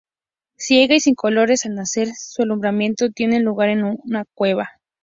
Ciega 0.57 0.95
y 0.95 0.99
sin 0.99 1.13
colores 1.13 1.67
al 1.67 1.75
nacer, 1.75 2.07
su 2.17 2.41
alumbramiento 2.41 3.11
tiene 3.11 3.39
lugar 3.39 3.69
en 3.69 3.83
una 4.03 4.25
cueva. 4.33 4.67